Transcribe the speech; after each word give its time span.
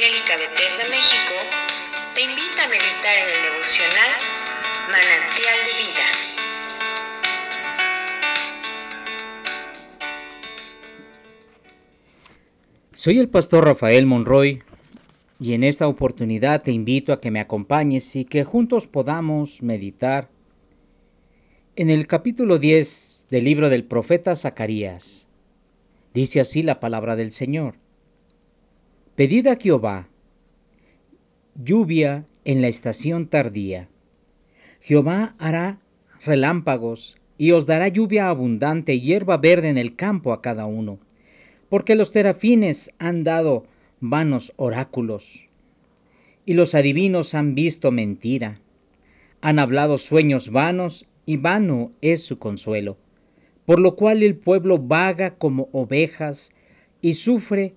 Católica 0.00 0.36
Bethesda 0.38 0.84
México 0.88 1.34
te 2.14 2.22
invita 2.22 2.64
a 2.64 2.68
meditar 2.68 3.18
en 3.18 3.28
el 3.36 3.42
devocional 3.52 4.12
Manantial 4.88 5.58
de 5.66 5.72
Vida. 5.76 6.06
Soy 12.94 13.18
el 13.18 13.28
pastor 13.28 13.66
Rafael 13.66 14.06
Monroy 14.06 14.62
y 15.38 15.52
en 15.52 15.64
esta 15.64 15.86
oportunidad 15.86 16.62
te 16.62 16.70
invito 16.70 17.12
a 17.12 17.20
que 17.20 17.30
me 17.30 17.40
acompañes 17.40 18.16
y 18.16 18.24
que 18.24 18.44
juntos 18.44 18.86
podamos 18.86 19.60
meditar 19.60 20.30
en 21.76 21.90
el 21.90 22.06
capítulo 22.06 22.56
10 22.56 23.26
del 23.28 23.44
libro 23.44 23.68
del 23.68 23.84
profeta 23.84 24.34
Zacarías. 24.34 25.28
Dice 26.14 26.40
así 26.40 26.62
la 26.62 26.80
palabra 26.80 27.16
del 27.16 27.32
Señor. 27.32 27.74
Pedid 29.20 29.48
a 29.48 29.56
Jehová 29.56 30.08
lluvia 31.54 32.24
en 32.46 32.62
la 32.62 32.68
estación 32.68 33.26
tardía. 33.26 33.86
Jehová 34.80 35.34
hará 35.38 35.78
relámpagos 36.24 37.18
y 37.36 37.50
os 37.50 37.66
dará 37.66 37.88
lluvia 37.88 38.30
abundante 38.30 38.94
y 38.94 39.02
hierba 39.02 39.36
verde 39.36 39.68
en 39.68 39.76
el 39.76 39.94
campo 39.94 40.32
a 40.32 40.40
cada 40.40 40.64
uno, 40.64 40.98
porque 41.68 41.96
los 41.96 42.12
terafines 42.12 42.94
han 42.98 43.22
dado 43.22 43.66
vanos 44.00 44.54
oráculos, 44.56 45.48
y 46.46 46.54
los 46.54 46.74
adivinos 46.74 47.34
han 47.34 47.54
visto 47.54 47.90
mentira, 47.90 48.58
han 49.42 49.58
hablado 49.58 49.98
sueños 49.98 50.48
vanos, 50.48 51.04
y 51.26 51.36
vano 51.36 51.92
es 52.00 52.22
su 52.22 52.38
consuelo, 52.38 52.96
por 53.66 53.80
lo 53.80 53.96
cual 53.96 54.22
el 54.22 54.34
pueblo 54.34 54.78
vaga 54.78 55.34
como 55.34 55.68
ovejas 55.72 56.52
y 57.02 57.12
sufre 57.12 57.74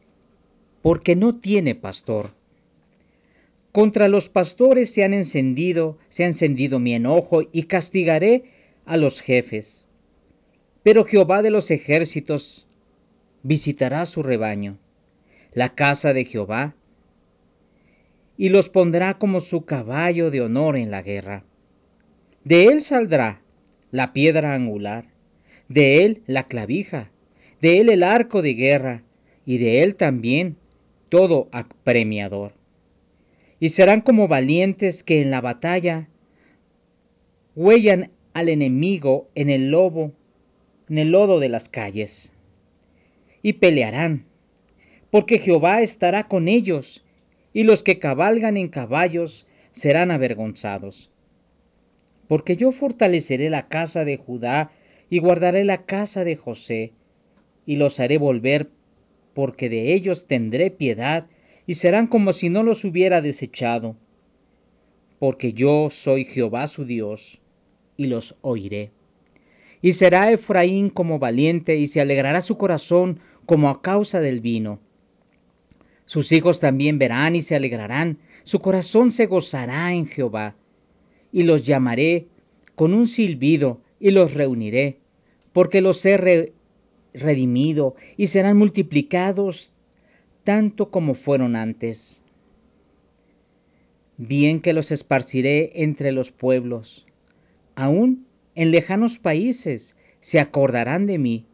porque 0.83 1.15
no 1.15 1.39
tiene 1.39 1.75
pastor. 1.75 2.31
Contra 3.71 4.09
los 4.09 4.27
pastores 4.27 4.93
se 4.93 5.05
han 5.05 5.13
encendido, 5.13 5.97
se 6.09 6.25
ha 6.25 6.27
encendido 6.27 6.77
mi 6.77 6.93
enojo 6.93 7.41
y 7.53 7.63
castigaré 7.63 8.43
a 8.85 8.97
los 8.97 9.21
jefes. 9.21 9.85
Pero 10.83 11.05
Jehová 11.05 11.41
de 11.41 11.51
los 11.51 11.71
ejércitos 11.71 12.67
visitará 13.43 14.05
su 14.05 14.23
rebaño, 14.23 14.77
la 15.53 15.73
casa 15.73 16.13
de 16.13 16.25
Jehová, 16.25 16.75
y 18.35 18.49
los 18.49 18.67
pondrá 18.67 19.17
como 19.17 19.39
su 19.39 19.63
caballo 19.63 20.31
de 20.31 20.41
honor 20.41 20.75
en 20.75 20.91
la 20.91 21.01
guerra. 21.01 21.45
De 22.43 22.65
él 22.65 22.81
saldrá 22.81 23.41
la 23.89 24.11
piedra 24.11 24.53
angular, 24.53 25.05
de 25.69 26.03
él 26.03 26.23
la 26.27 26.43
clavija, 26.43 27.09
de 27.61 27.79
él 27.79 27.87
el 27.87 28.03
arco 28.03 28.41
de 28.41 28.53
guerra, 28.53 29.03
y 29.45 29.59
de 29.59 29.81
él 29.83 29.95
también 29.95 30.57
todo 31.13 31.47
apremiador. 31.51 32.53
Y 33.59 33.69
serán 33.69 34.01
como 34.01 34.27
valientes 34.27 35.03
que 35.03 35.21
en 35.21 35.29
la 35.29 35.41
batalla 35.41 36.09
huellan 37.55 38.09
al 38.33 38.49
enemigo 38.49 39.29
en 39.35 39.51
el 39.51 39.69
lobo, 39.69 40.11
en 40.89 40.97
el 40.97 41.11
lodo 41.11 41.39
de 41.39 41.49
las 41.49 41.69
calles. 41.69 42.31
Y 43.43 43.53
pelearán, 43.53 44.25
porque 45.11 45.37
Jehová 45.37 45.83
estará 45.83 46.27
con 46.27 46.47
ellos, 46.47 47.05
y 47.53 47.61
los 47.61 47.83
que 47.83 47.99
cabalgan 47.99 48.57
en 48.57 48.69
caballos 48.69 49.45
serán 49.69 50.09
avergonzados. 50.09 51.11
Porque 52.27 52.55
yo 52.55 52.71
fortaleceré 52.71 53.51
la 53.51 53.67
casa 53.67 54.03
de 54.03 54.17
Judá 54.17 54.71
y 55.11 55.19
guardaré 55.19 55.63
la 55.63 55.85
casa 55.85 56.23
de 56.23 56.35
José, 56.37 56.91
y 57.67 57.75
los 57.75 57.99
haré 57.99 58.17
volver 58.17 58.71
porque 59.33 59.69
de 59.69 59.93
ellos 59.93 60.27
tendré 60.27 60.71
piedad, 60.71 61.27
y 61.65 61.75
serán 61.75 62.07
como 62.07 62.33
si 62.33 62.49
no 62.49 62.63
los 62.63 62.83
hubiera 62.83 63.21
desechado, 63.21 63.95
porque 65.19 65.53
yo 65.53 65.89
soy 65.89 66.25
Jehová 66.25 66.67
su 66.67 66.85
Dios, 66.85 67.39
y 67.95 68.07
los 68.07 68.35
oiré. 68.41 68.91
Y 69.81 69.93
será 69.93 70.31
Efraín 70.31 70.89
como 70.89 71.19
valiente, 71.19 71.77
y 71.77 71.87
se 71.87 72.01
alegrará 72.01 72.41
su 72.41 72.57
corazón 72.57 73.19
como 73.45 73.69
a 73.69 73.81
causa 73.81 74.21
del 74.21 74.39
vino. 74.39 74.79
Sus 76.05 76.31
hijos 76.31 76.59
también 76.59 76.99
verán 76.99 77.35
y 77.35 77.41
se 77.41 77.55
alegrarán, 77.55 78.17
su 78.43 78.59
corazón 78.59 79.11
se 79.11 79.25
gozará 79.25 79.93
en 79.93 80.05
Jehová. 80.05 80.55
Y 81.31 81.43
los 81.43 81.65
llamaré 81.65 82.27
con 82.75 82.93
un 82.93 83.07
silbido, 83.07 83.79
y 83.99 84.11
los 84.11 84.33
reuniré, 84.33 84.97
porque 85.53 85.79
los 85.79 86.05
he 86.05 86.51
redimido 87.13 87.95
y 88.17 88.27
serán 88.27 88.57
multiplicados 88.57 89.73
tanto 90.43 90.89
como 90.89 91.13
fueron 91.13 91.55
antes. 91.55 92.21
Bien 94.17 94.61
que 94.61 94.73
los 94.73 94.91
esparciré 94.91 95.83
entre 95.83 96.11
los 96.11 96.31
pueblos, 96.31 97.05
aún 97.75 98.25
en 98.55 98.71
lejanos 98.71 99.17
países 99.17 99.95
se 100.21 100.39
acordarán 100.39 101.05
de 101.05 101.17
mí 101.17 101.45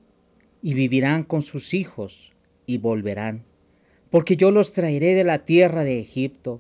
y 0.62 0.74
vivirán 0.74 1.24
con 1.24 1.42
sus 1.42 1.74
hijos 1.74 2.34
y 2.66 2.78
volverán, 2.78 3.44
porque 4.10 4.36
yo 4.36 4.52
los 4.52 4.74
traeré 4.74 5.14
de 5.14 5.24
la 5.24 5.40
tierra 5.40 5.84
de 5.84 6.00
Egipto 6.00 6.60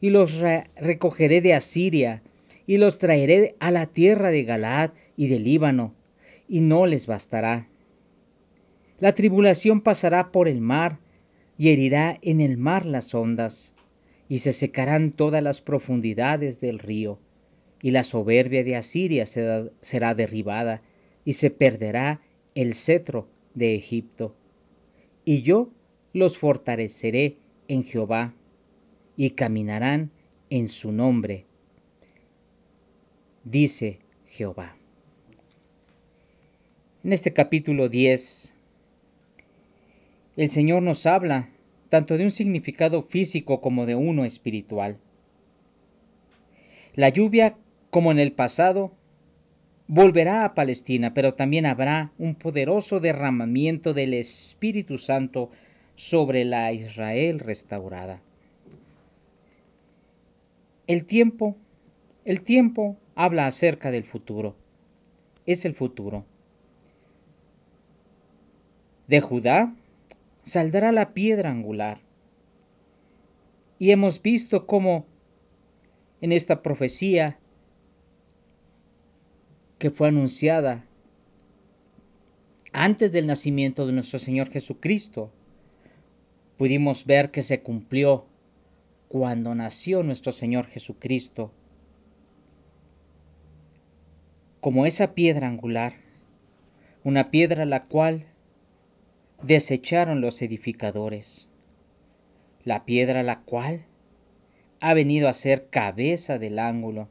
y 0.00 0.10
los 0.10 0.40
recogeré 0.76 1.40
de 1.40 1.54
Asiria 1.54 2.22
y 2.66 2.78
los 2.78 2.98
traeré 2.98 3.54
a 3.60 3.70
la 3.70 3.86
tierra 3.86 4.30
de 4.30 4.42
Galaad 4.42 4.90
y 5.16 5.28
de 5.28 5.38
Líbano, 5.38 5.94
y 6.48 6.60
no 6.60 6.86
les 6.86 7.06
bastará 7.06 7.68
la 8.98 9.12
tribulación 9.12 9.80
pasará 9.80 10.32
por 10.32 10.48
el 10.48 10.60
mar 10.60 10.98
y 11.58 11.70
herirá 11.70 12.18
en 12.22 12.40
el 12.40 12.56
mar 12.56 12.86
las 12.86 13.14
ondas, 13.14 13.72
y 14.28 14.38
se 14.38 14.52
secarán 14.52 15.10
todas 15.10 15.42
las 15.42 15.60
profundidades 15.60 16.60
del 16.60 16.78
río, 16.78 17.18
y 17.80 17.90
la 17.90 18.04
soberbia 18.04 18.64
de 18.64 18.76
Asiria 18.76 19.24
será 19.26 20.14
derribada, 20.14 20.82
y 21.24 21.34
se 21.34 21.50
perderá 21.50 22.20
el 22.54 22.74
cetro 22.74 23.28
de 23.54 23.74
Egipto. 23.74 24.34
Y 25.24 25.42
yo 25.42 25.70
los 26.12 26.36
fortaleceré 26.36 27.36
en 27.68 27.84
Jehová, 27.84 28.34
y 29.16 29.30
caminarán 29.30 30.10
en 30.50 30.68
su 30.68 30.92
nombre, 30.92 31.46
dice 33.44 33.98
Jehová. 34.26 34.76
En 37.02 37.12
este 37.12 37.32
capítulo 37.32 37.88
10 37.88 38.55
el 40.36 40.50
Señor 40.50 40.82
nos 40.82 41.06
habla 41.06 41.48
tanto 41.88 42.18
de 42.18 42.24
un 42.24 42.30
significado 42.30 43.02
físico 43.02 43.60
como 43.60 43.86
de 43.86 43.94
uno 43.94 44.24
espiritual. 44.24 44.98
La 46.94 47.08
lluvia, 47.08 47.56
como 47.90 48.12
en 48.12 48.18
el 48.18 48.32
pasado, 48.32 48.92
volverá 49.86 50.44
a 50.44 50.54
Palestina, 50.54 51.14
pero 51.14 51.34
también 51.34 51.64
habrá 51.64 52.12
un 52.18 52.34
poderoso 52.34 53.00
derramamiento 53.00 53.94
del 53.94 54.14
Espíritu 54.14 54.98
Santo 54.98 55.50
sobre 55.94 56.44
la 56.44 56.72
Israel 56.72 57.40
restaurada. 57.40 58.20
El 60.86 61.04
tiempo, 61.04 61.56
el 62.24 62.42
tiempo 62.42 62.96
habla 63.14 63.46
acerca 63.46 63.90
del 63.90 64.04
futuro. 64.04 64.54
Es 65.46 65.64
el 65.64 65.74
futuro. 65.74 66.24
De 69.06 69.20
Judá 69.20 69.72
saldrá 70.46 70.92
la 70.92 71.12
piedra 71.12 71.50
angular. 71.50 71.98
Y 73.78 73.90
hemos 73.90 74.22
visto 74.22 74.66
cómo 74.66 75.04
en 76.20 76.32
esta 76.32 76.62
profecía 76.62 77.38
que 79.78 79.90
fue 79.90 80.08
anunciada 80.08 80.86
antes 82.72 83.12
del 83.12 83.26
nacimiento 83.26 83.86
de 83.86 83.92
nuestro 83.92 84.18
Señor 84.18 84.48
Jesucristo, 84.48 85.30
pudimos 86.56 87.04
ver 87.04 87.30
que 87.30 87.42
se 87.42 87.60
cumplió 87.60 88.26
cuando 89.08 89.54
nació 89.54 90.02
nuestro 90.02 90.32
Señor 90.32 90.66
Jesucristo 90.66 91.52
como 94.60 94.84
esa 94.84 95.14
piedra 95.14 95.48
angular, 95.48 95.94
una 97.04 97.30
piedra 97.30 97.64
la 97.66 97.84
cual 97.84 98.26
desecharon 99.42 100.20
los 100.20 100.42
edificadores. 100.42 101.48
La 102.64 102.84
piedra 102.84 103.22
la 103.22 103.40
cual 103.40 103.84
ha 104.80 104.94
venido 104.94 105.28
a 105.28 105.32
ser 105.32 105.68
cabeza 105.68 106.38
del 106.38 106.58
ángulo, 106.58 107.08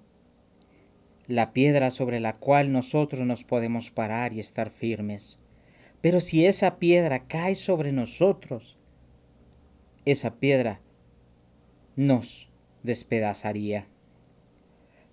la 1.27 1.53
piedra 1.53 1.89
sobre 1.89 2.19
la 2.19 2.33
cual 2.33 2.71
nosotros 2.71 3.25
nos 3.25 3.43
podemos 3.43 3.89
parar 3.89 4.33
y 4.33 4.39
estar 4.39 4.69
firmes. 4.69 5.39
Pero 6.01 6.19
si 6.19 6.45
esa 6.45 6.77
piedra 6.77 7.25
cae 7.27 7.55
sobre 7.55 7.91
nosotros, 7.91 8.77
esa 10.05 10.35
piedra 10.35 10.79
nos 11.95 12.49
despedazaría. 12.83 13.87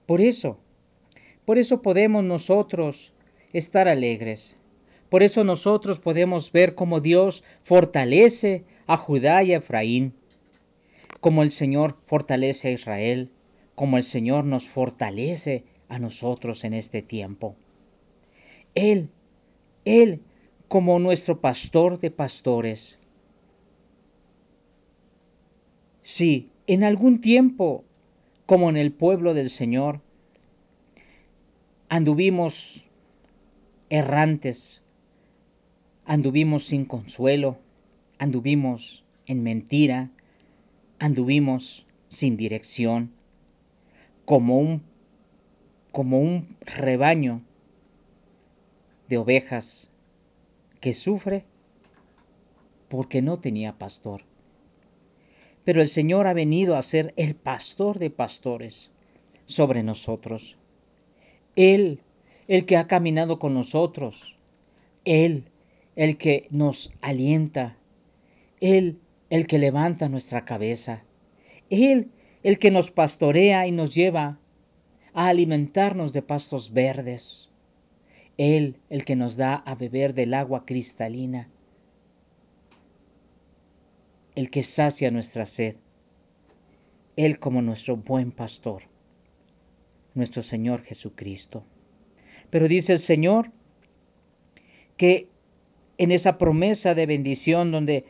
Por 0.07 0.21
eso, 0.21 0.59
por 1.45 1.57
eso 1.57 1.81
podemos 1.81 2.25
nosotros 2.25 3.15
estar 3.53 3.89
alegres, 3.89 4.57
por 5.13 5.23
eso 5.23 5.45
nosotros 5.45 5.99
podemos 5.99 6.53
ver 6.53 6.75
cómo 6.75 6.99
Dios 6.99 7.45
fortalece 7.65 8.65
a 8.87 8.97
Judá 8.97 9.43
y 9.43 9.53
a 9.53 9.59
Efraín. 9.59 10.15
como 11.21 11.43
el 11.43 11.51
Señor 11.51 11.99
fortalece 12.07 12.69
a 12.69 12.71
Israel, 12.71 13.31
como 13.75 13.99
el 13.99 14.05
Señor 14.05 14.47
nos 14.47 14.67
fortalece 14.69 15.65
a 15.91 15.99
nosotros 15.99 16.65
en 16.65 16.73
este 16.73 17.03
tiempo. 17.03 17.57
Él, 18.75 19.11
Él 19.85 20.23
como 20.67 20.99
nuestro 20.99 21.43
pastor 21.43 22.01
de 22.01 22.11
pastores. 22.11 22.97
Si 26.01 26.49
en 26.67 26.85
algún 26.85 27.21
tiempo, 27.21 27.85
como 28.47 28.71
en 28.71 28.79
el 28.79 28.93
pueblo 28.95 29.35
del 29.35 29.51
Señor, 29.51 30.01
anduvimos 31.91 32.87
errantes, 33.91 34.82
anduvimos 36.05 36.65
sin 36.65 36.85
consuelo, 36.85 37.59
anduvimos 38.19 39.05
en 39.27 39.43
mentira, 39.43 40.11
anduvimos 40.99 41.87
sin 42.09 42.37
dirección, 42.37 43.13
como 44.25 44.59
un, 44.59 44.83
como 45.91 46.21
un 46.21 46.57
rebaño 46.61 47.43
de 49.09 49.19
ovejas 49.19 49.89
que 50.81 50.93
sufre 50.93 51.45
porque 52.89 53.23
no 53.23 53.39
tenía 53.39 53.79
pastor. 53.79 54.23
Pero 55.65 55.81
el 55.81 55.89
Señor 55.89 56.27
ha 56.27 56.33
venido 56.33 56.77
a 56.77 56.83
ser 56.83 57.15
el 57.17 57.35
pastor 57.35 57.99
de 57.99 58.11
pastores 58.11 58.91
sobre 59.47 59.83
nosotros. 59.83 60.57
Él, 61.57 62.01
el 62.49 62.67
que 62.67 62.77
ha 62.77 62.87
caminado 62.87 63.39
con 63.39 63.55
nosotros. 63.55 64.37
Él, 65.05 65.45
el 65.97 66.17
que 66.17 66.47
nos 66.51 66.93
alienta. 67.01 67.77
Él, 68.61 68.99
el 69.31 69.47
que 69.47 69.59
levanta 69.59 70.09
nuestra 70.09 70.45
cabeza. 70.45 71.05
Él, 71.71 72.11
el 72.43 72.59
que 72.59 72.71
nos 72.71 72.91
pastorea 72.91 73.67
y 73.67 73.73
nos 73.73 73.95
lleva 73.95 74.39
a 75.15 75.29
alimentarnos 75.29 76.13
de 76.13 76.23
pastos 76.23 76.73
verdes. 76.73 77.51
Él 78.39 78.77
el 78.89 79.05
que 79.05 79.17
nos 79.17 79.37
da 79.37 79.55
a 79.55 79.75
beber 79.75 80.15
del 80.15 80.35
agua 80.35 80.65
cristalina, 80.65 81.49
el 84.35 84.51
que 84.51 84.63
sacia 84.63 85.11
nuestra 85.11 85.45
sed, 85.45 85.77
Él 87.17 87.39
como 87.39 87.61
nuestro 87.61 87.97
buen 87.99 88.33
pastor, 88.33 88.85
nuestro 90.15 90.43
Señor 90.43 90.83
Jesucristo. 90.83 91.65
Pero 92.49 92.69
dice 92.69 92.95
el 92.95 92.99
Señor 92.99 93.53
que 94.97 95.29
en 96.03 96.11
esa 96.11 96.39
promesa 96.39 96.95
de 96.95 97.07
bendición 97.07 97.71
donde 97.71 98.07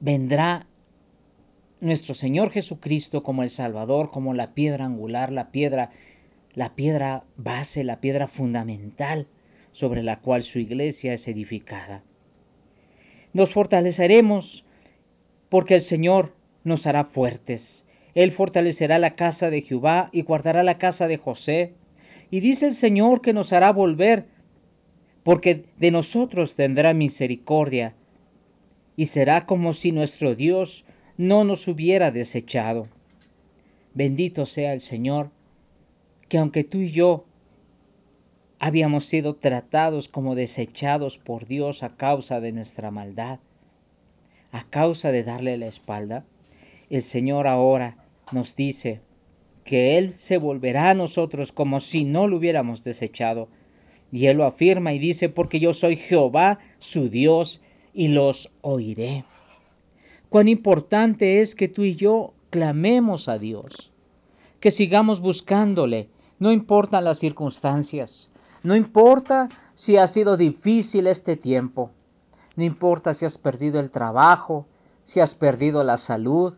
vendrá 0.00 0.66
nuestro 1.80 2.14
Señor 2.14 2.50
Jesucristo 2.50 3.22
como 3.22 3.42
el 3.42 3.50
Salvador, 3.50 4.08
como 4.08 4.34
la 4.34 4.54
piedra 4.54 4.86
angular, 4.86 5.30
la 5.30 5.50
piedra 5.50 5.90
la 6.56 6.74
piedra 6.74 7.24
base, 7.36 7.84
la 7.84 8.00
piedra 8.00 8.26
fundamental 8.28 9.28
sobre 9.72 10.02
la 10.02 10.20
cual 10.20 10.42
su 10.42 10.58
iglesia 10.58 11.12
es 11.12 11.28
edificada. 11.28 12.02
Nos 13.34 13.52
fortaleceremos 13.52 14.64
porque 15.50 15.74
el 15.74 15.82
Señor 15.82 16.34
nos 16.64 16.86
hará 16.86 17.04
fuertes. 17.04 17.84
Él 18.14 18.32
fortalecerá 18.32 18.98
la 18.98 19.16
casa 19.16 19.50
de 19.50 19.60
Jehová 19.60 20.08
y 20.12 20.22
guardará 20.22 20.62
la 20.62 20.78
casa 20.78 21.06
de 21.08 21.18
José. 21.18 21.74
Y 22.30 22.40
dice 22.40 22.64
el 22.64 22.74
Señor 22.74 23.20
que 23.20 23.34
nos 23.34 23.52
hará 23.52 23.70
volver, 23.70 24.26
porque 25.26 25.64
de 25.76 25.90
nosotros 25.90 26.54
tendrá 26.54 26.94
misericordia. 26.94 27.96
Y 28.94 29.06
será 29.06 29.44
como 29.44 29.72
si 29.72 29.90
nuestro 29.90 30.36
Dios 30.36 30.84
no 31.16 31.42
nos 31.42 31.66
hubiera 31.66 32.12
desechado. 32.12 32.86
Bendito 33.92 34.46
sea 34.46 34.72
el 34.72 34.80
Señor 34.80 35.32
que 36.28 36.38
aunque 36.38 36.62
tú 36.62 36.78
y 36.78 36.92
yo 36.92 37.24
habíamos 38.60 39.06
sido 39.06 39.34
tratados 39.34 40.08
como 40.08 40.36
desechados 40.36 41.18
por 41.18 41.48
Dios 41.48 41.82
a 41.82 41.96
causa 41.96 42.38
de 42.38 42.52
nuestra 42.52 42.92
maldad, 42.92 43.40
a 44.52 44.62
causa 44.62 45.10
de 45.10 45.24
darle 45.24 45.56
la 45.56 45.66
espalda, 45.66 46.24
el 46.88 47.02
Señor 47.02 47.48
ahora 47.48 47.96
nos 48.30 48.54
dice 48.54 49.00
que 49.64 49.98
Él 49.98 50.12
se 50.12 50.38
volverá 50.38 50.90
a 50.90 50.94
nosotros 50.94 51.50
como 51.50 51.80
si 51.80 52.04
no 52.04 52.28
lo 52.28 52.36
hubiéramos 52.36 52.84
desechado. 52.84 53.48
Y 54.12 54.26
Él 54.26 54.38
lo 54.38 54.44
afirma 54.44 54.92
y 54.92 54.98
dice, 54.98 55.28
porque 55.28 55.60
yo 55.60 55.72
soy 55.72 55.96
Jehová, 55.96 56.58
su 56.78 57.08
Dios, 57.08 57.60
y 57.92 58.08
los 58.08 58.52
oiré. 58.62 59.24
Cuán 60.28 60.48
importante 60.48 61.40
es 61.40 61.54
que 61.54 61.68
tú 61.68 61.82
y 61.82 61.96
yo 61.96 62.34
clamemos 62.50 63.28
a 63.28 63.38
Dios, 63.38 63.90
que 64.60 64.70
sigamos 64.70 65.20
buscándole, 65.20 66.08
no 66.38 66.52
importan 66.52 67.04
las 67.04 67.18
circunstancias, 67.18 68.28
no 68.62 68.76
importa 68.76 69.48
si 69.74 69.96
ha 69.96 70.06
sido 70.06 70.36
difícil 70.36 71.06
este 71.06 71.36
tiempo, 71.36 71.90
no 72.56 72.64
importa 72.64 73.14
si 73.14 73.24
has 73.24 73.38
perdido 73.38 73.80
el 73.80 73.90
trabajo, 73.90 74.66
si 75.04 75.20
has 75.20 75.34
perdido 75.34 75.84
la 75.84 75.96
salud, 75.96 76.54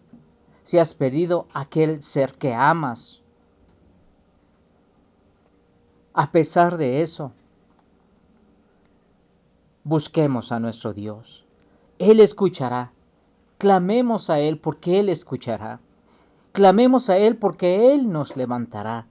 si 0.65 0.79
has 0.79 0.95
perdido 0.95 1.47
aquel 1.53 2.03
ser 2.03 2.33
que 2.33 2.55
amas. 2.55 3.23
A 6.13 6.33
pesar 6.33 6.77
de 6.77 7.03
eso, 7.03 7.33
busquemos 9.85 10.53
a 10.53 10.61
nuestro 10.61 10.93
Dios. 10.93 11.47
Él 11.99 12.21
escuchará. 12.21 12.93
Clamemos 13.59 14.31
a 14.31 14.39
Él 14.39 14.59
porque 14.59 15.01
Él 15.01 15.09
escuchará. 15.09 15.81
Clamemos 16.53 17.11
a 17.11 17.19
Él 17.19 17.37
porque 17.37 17.93
Él 17.93 18.11
nos 18.11 18.37
levantará. 18.37 19.07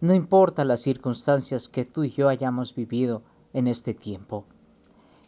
No 0.00 0.14
importa 0.14 0.64
las 0.64 0.80
circunstancias 0.80 1.68
que 1.68 1.84
tú 1.84 2.04
y 2.04 2.10
yo 2.10 2.28
hayamos 2.28 2.74
vivido 2.74 3.22
en 3.52 3.66
este 3.66 3.94
tiempo. 3.94 4.44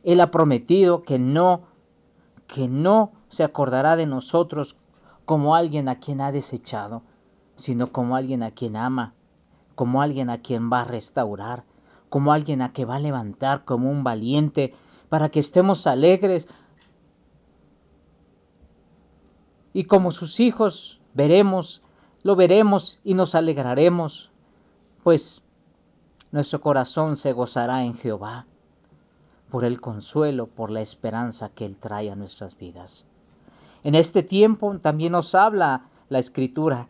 Él 0.04 0.20
ha 0.20 0.30
prometido 0.30 1.02
que 1.02 1.18
no, 1.18 1.62
que 2.46 2.68
no 2.68 3.12
se 3.28 3.44
acordará 3.44 3.96
de 3.96 4.06
nosotros 4.06 4.76
como 5.24 5.54
alguien 5.54 5.88
a 5.88 5.98
quien 5.98 6.20
ha 6.20 6.32
desechado, 6.32 7.02
sino 7.56 7.92
como 7.92 8.16
alguien 8.16 8.42
a 8.42 8.50
quien 8.50 8.76
ama, 8.76 9.14
como 9.78 10.02
alguien 10.02 10.28
a 10.28 10.42
quien 10.42 10.72
va 10.72 10.80
a 10.80 10.84
restaurar, 10.84 11.62
como 12.08 12.32
alguien 12.32 12.62
a 12.62 12.72
quien 12.72 12.90
va 12.90 12.96
a 12.96 13.00
levantar 13.00 13.64
como 13.64 13.88
un 13.88 14.02
valiente, 14.02 14.74
para 15.08 15.28
que 15.28 15.38
estemos 15.38 15.86
alegres. 15.86 16.48
Y 19.72 19.84
como 19.84 20.10
sus 20.10 20.40
hijos 20.40 21.00
veremos, 21.14 21.80
lo 22.24 22.34
veremos 22.34 22.98
y 23.04 23.14
nos 23.14 23.36
alegraremos 23.36 24.32
pues 25.04 25.42
nuestro 26.32 26.60
corazón 26.60 27.14
se 27.14 27.32
gozará 27.32 27.84
en 27.84 27.94
Jehová 27.94 28.46
por 29.48 29.64
el 29.64 29.80
consuelo, 29.80 30.48
por 30.48 30.72
la 30.72 30.80
esperanza 30.80 31.50
que 31.50 31.64
Él 31.64 31.78
trae 31.78 32.10
a 32.10 32.16
nuestras 32.16 32.58
vidas. 32.58 33.04
En 33.84 33.94
este 33.94 34.24
tiempo 34.24 34.76
también 34.80 35.12
nos 35.12 35.36
habla 35.36 35.88
la 36.08 36.18
Escritura 36.18 36.88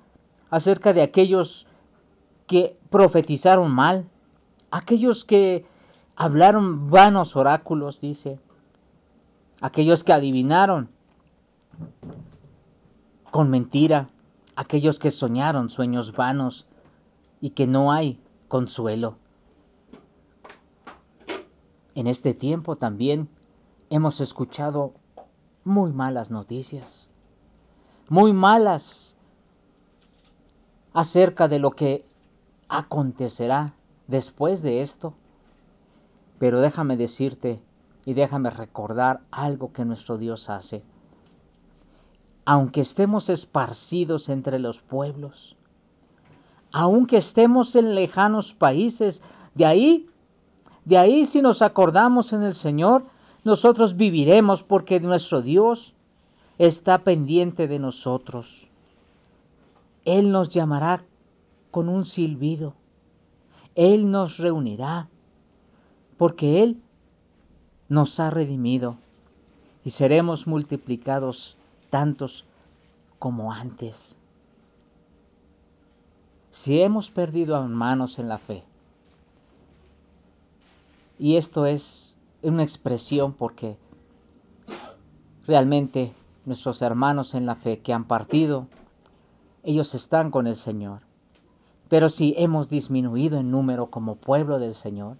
acerca 0.50 0.94
de 0.94 1.02
aquellos 1.02 1.67
que 2.48 2.76
profetizaron 2.90 3.70
mal, 3.70 4.08
aquellos 4.72 5.24
que 5.24 5.64
hablaron 6.16 6.88
vanos 6.88 7.36
oráculos, 7.36 8.00
dice, 8.00 8.40
aquellos 9.60 10.02
que 10.02 10.12
adivinaron 10.12 10.88
con 13.30 13.50
mentira, 13.50 14.08
aquellos 14.56 14.98
que 14.98 15.12
soñaron 15.12 15.70
sueños 15.70 16.12
vanos, 16.12 16.66
y 17.40 17.50
que 17.50 17.66
no 17.66 17.92
hay 17.92 18.18
consuelo. 18.48 19.14
En 21.94 22.06
este 22.06 22.34
tiempo 22.34 22.76
también 22.76 23.28
hemos 23.90 24.20
escuchado 24.20 24.92
muy 25.64 25.92
malas 25.92 26.30
noticias, 26.30 27.08
muy 28.08 28.32
malas 28.32 29.16
acerca 30.92 31.48
de 31.48 31.58
lo 31.58 31.72
que 31.72 32.04
acontecerá 32.68 33.74
después 34.06 34.62
de 34.62 34.80
esto. 34.80 35.14
Pero 36.38 36.60
déjame 36.60 36.96
decirte 36.96 37.60
y 38.04 38.14
déjame 38.14 38.50
recordar 38.50 39.20
algo 39.30 39.72
que 39.72 39.84
nuestro 39.84 40.18
Dios 40.18 40.50
hace. 40.50 40.82
Aunque 42.44 42.80
estemos 42.80 43.28
esparcidos 43.28 44.28
entre 44.28 44.58
los 44.58 44.80
pueblos, 44.80 45.56
aunque 46.72 47.18
estemos 47.18 47.76
en 47.76 47.94
lejanos 47.94 48.54
países, 48.54 49.22
de 49.54 49.66
ahí, 49.66 50.06
de 50.84 50.96
ahí 50.96 51.24
si 51.24 51.42
nos 51.42 51.60
acordamos 51.62 52.32
en 52.32 52.42
el 52.42 52.54
Señor, 52.54 53.04
nosotros 53.44 53.96
viviremos 53.96 54.62
porque 54.62 55.00
nuestro 55.00 55.42
Dios 55.42 55.94
está 56.58 56.98
pendiente 56.98 57.68
de 57.68 57.78
nosotros. 57.78 58.68
Él 60.04 60.32
nos 60.32 60.48
llamará 60.48 61.02
con 61.70 61.88
un 61.88 62.04
silbido. 62.04 62.74
Él 63.74 64.10
nos 64.10 64.38
reunirá 64.38 65.08
porque 66.16 66.62
Él 66.62 66.82
nos 67.88 68.18
ha 68.20 68.30
redimido 68.30 68.96
y 69.84 69.90
seremos 69.90 70.46
multiplicados 70.46 71.56
tantos 71.90 72.44
como 73.18 73.52
antes. 73.52 74.16
Si 76.50 76.80
hemos 76.80 77.10
perdido 77.10 77.56
hermanos 77.56 78.18
en 78.18 78.28
la 78.28 78.38
fe, 78.38 78.64
y 81.18 81.36
esto 81.36 81.66
es 81.66 82.16
una 82.42 82.62
expresión 82.62 83.32
porque 83.32 83.76
realmente 85.46 86.12
nuestros 86.44 86.82
hermanos 86.82 87.34
en 87.34 87.46
la 87.46 87.54
fe 87.54 87.80
que 87.80 87.92
han 87.92 88.04
partido, 88.04 88.66
ellos 89.62 89.94
están 89.94 90.30
con 90.30 90.46
el 90.46 90.56
Señor. 90.56 91.07
Pero 91.88 92.08
si 92.08 92.34
hemos 92.36 92.68
disminuido 92.68 93.38
en 93.38 93.50
número 93.50 93.86
como 93.86 94.16
pueblo 94.16 94.58
del 94.58 94.74
Señor, 94.74 95.16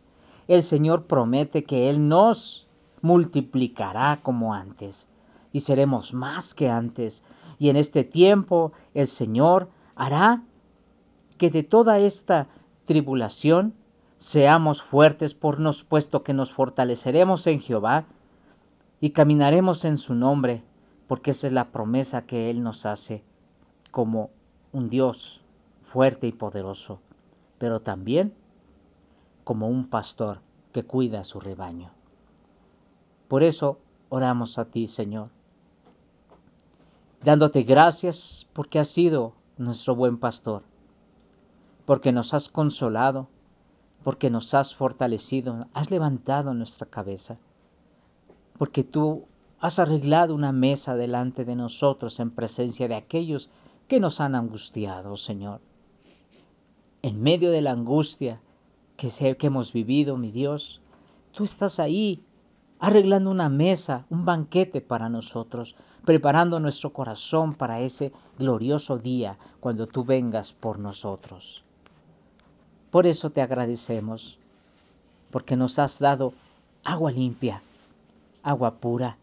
el 0.48 0.62
Señor 0.62 1.06
promete 1.06 1.64
que 1.64 1.88
Él 1.88 2.08
nos 2.08 2.66
multiplicará 3.00 4.18
como 4.22 4.54
antes 4.54 5.08
y 5.52 5.60
seremos 5.60 6.14
más 6.14 6.54
que 6.54 6.68
antes. 6.68 7.22
Y 7.58 7.70
en 7.70 7.76
este 7.76 8.04
tiempo 8.04 8.72
el 8.94 9.06
Señor 9.06 9.68
hará 9.96 10.42
que 11.38 11.50
de 11.50 11.62
toda 11.62 11.98
esta 11.98 12.48
tribulación 12.84 13.74
seamos 14.18 14.82
fuertes 14.82 15.34
por 15.34 15.60
nos, 15.60 15.84
puesto 15.84 16.22
que 16.22 16.34
nos 16.34 16.52
fortaleceremos 16.52 17.46
en 17.46 17.60
Jehová 17.60 18.04
y 19.00 19.10
caminaremos 19.10 19.84
en 19.84 19.96
su 19.96 20.14
nombre, 20.14 20.62
porque 21.06 21.30
esa 21.30 21.46
es 21.46 21.52
la 21.52 21.68
promesa 21.68 22.26
que 22.26 22.50
Él 22.50 22.62
nos 22.62 22.84
hace 22.84 23.22
como 23.90 24.30
un 24.72 24.90
Dios 24.90 25.40
fuerte 25.92 26.26
y 26.26 26.32
poderoso, 26.32 27.00
pero 27.58 27.80
también 27.80 28.34
como 29.42 29.68
un 29.68 29.88
pastor 29.88 30.40
que 30.72 30.82
cuida 30.84 31.20
a 31.20 31.24
su 31.24 31.40
rebaño. 31.40 31.90
Por 33.26 33.42
eso 33.42 33.78
oramos 34.10 34.58
a 34.58 34.66
ti, 34.66 34.86
Señor, 34.86 35.30
dándote 37.24 37.62
gracias 37.62 38.46
porque 38.52 38.78
has 38.78 38.88
sido 38.88 39.32
nuestro 39.56 39.96
buen 39.96 40.18
pastor, 40.18 40.62
porque 41.86 42.12
nos 42.12 42.34
has 42.34 42.50
consolado, 42.50 43.28
porque 44.04 44.28
nos 44.28 44.52
has 44.52 44.74
fortalecido, 44.74 45.68
has 45.72 45.90
levantado 45.90 46.52
nuestra 46.52 46.86
cabeza, 46.86 47.38
porque 48.58 48.84
tú 48.84 49.24
has 49.58 49.78
arreglado 49.78 50.34
una 50.34 50.52
mesa 50.52 50.96
delante 50.96 51.46
de 51.46 51.56
nosotros 51.56 52.20
en 52.20 52.30
presencia 52.30 52.88
de 52.88 52.94
aquellos 52.94 53.48
que 53.88 54.00
nos 54.00 54.20
han 54.20 54.34
angustiado, 54.34 55.16
Señor 55.16 55.62
en 57.02 57.22
medio 57.22 57.50
de 57.50 57.62
la 57.62 57.72
angustia 57.72 58.40
que, 58.96 59.08
sé 59.10 59.36
que 59.36 59.46
hemos 59.46 59.72
vivido, 59.72 60.16
mi 60.16 60.30
Dios, 60.30 60.80
tú 61.32 61.44
estás 61.44 61.78
ahí 61.78 62.22
arreglando 62.80 63.30
una 63.30 63.48
mesa, 63.48 64.06
un 64.10 64.24
banquete 64.24 64.80
para 64.80 65.08
nosotros, 65.08 65.76
preparando 66.04 66.60
nuestro 66.60 66.92
corazón 66.92 67.54
para 67.54 67.80
ese 67.80 68.12
glorioso 68.38 68.98
día 68.98 69.38
cuando 69.60 69.86
tú 69.86 70.04
vengas 70.04 70.52
por 70.52 70.78
nosotros. 70.78 71.64
Por 72.90 73.06
eso 73.06 73.30
te 73.30 73.42
agradecemos, 73.42 74.38
porque 75.30 75.56
nos 75.56 75.78
has 75.78 75.98
dado 75.98 76.32
agua 76.84 77.12
limpia, 77.12 77.62
agua 78.42 78.76
pura, 78.76 79.18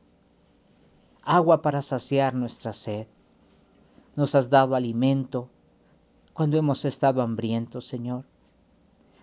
agua 1.24 1.62
para 1.62 1.82
saciar 1.82 2.36
nuestra 2.36 2.74
sed. 2.74 3.08
Nos 4.16 4.36
has 4.36 4.50
dado 4.50 4.76
alimento 4.76 5.50
cuando 6.36 6.58
hemos 6.58 6.84
estado 6.84 7.22
hambrientos, 7.22 7.88
Señor, 7.88 8.26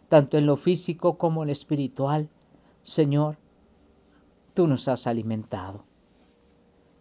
tanto 0.09 0.39
en 0.39 0.47
lo 0.47 0.57
físico 0.57 1.19
como 1.19 1.43
en 1.43 1.49
lo 1.49 1.53
espiritual. 1.53 2.31
Señor, 2.83 3.37
tú 4.55 4.67
nos 4.67 4.89
has 4.89 5.07
alimentado. 5.07 5.85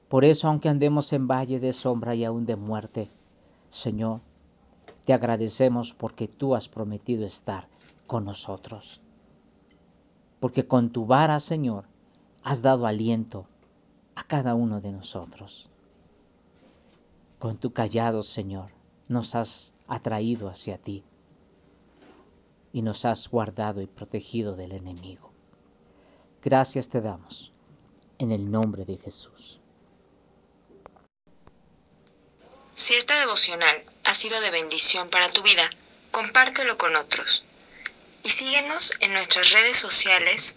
Por 0.10 0.25
eso, 0.25 0.50
aunque 0.50 0.68
andemos 0.68 1.13
en 1.13 1.30
valle 1.30 1.62
de 1.62 1.72
sombra 1.72 2.13
y 2.13 2.25
aún 2.25 2.46
de 2.46 2.58
muerte, 2.58 3.10
Señor, 3.70 4.20
te 5.06 5.13
agradecemos 5.13 5.94
porque 5.94 6.27
tú 6.27 6.56
has 6.56 6.68
prometido 6.68 7.24
estar 7.24 7.70
con 8.06 8.25
nosotros. 8.25 9.00
Porque 10.41 10.68
con 10.68 10.89
tu 10.89 11.06
vara, 11.06 11.39
Señor, 11.39 11.86
has 12.44 12.62
dado 12.62 12.86
aliento 12.86 13.46
a 14.15 14.24
cada 14.24 14.56
uno 14.56 14.82
de 14.82 14.91
nosotros. 14.91 15.70
Con 17.39 17.56
tu 17.56 17.72
callado, 17.72 18.24
Señor, 18.24 18.72
nos 19.08 19.36
has 19.36 19.72
atraído 19.91 20.50
hacia 20.50 20.77
ti 20.77 21.03
y 22.71 22.81
nos 22.81 23.03
has 23.03 23.27
guardado 23.27 23.81
y 23.81 23.88
protegido 23.88 24.55
del 24.55 24.71
enemigo. 24.71 25.33
Gracias 26.41 26.88
te 26.88 27.01
damos 27.01 27.51
en 28.17 28.31
el 28.31 28.50
nombre 28.50 28.86
de 28.86 28.95
Jesús. 28.98 29.60
Si 32.75 32.93
esta 32.93 33.19
devocional 33.19 33.83
ha 34.05 34.15
sido 34.15 34.39
de 34.39 34.50
bendición 34.50 35.10
para 35.10 35.29
tu 35.29 35.43
vida, 35.43 35.69
compártelo 36.12 36.77
con 36.77 36.95
otros. 36.95 37.43
Y 38.24 38.29
síguenos 38.29 38.93
en 39.01 39.12
nuestras 39.12 39.51
redes 39.51 39.75
sociales 39.75 40.55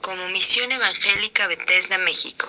como 0.00 0.28
Misión 0.30 0.72
Evangélica 0.72 1.46
Bethesda 1.46 1.98
México. 1.98 2.48